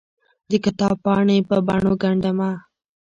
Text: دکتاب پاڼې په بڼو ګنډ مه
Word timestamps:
دکتاب 0.51 0.95
پاڼې 1.05 1.37
په 1.49 1.55
بڼو 1.67 1.93
ګنډ 2.03 2.23
مه 2.37 2.51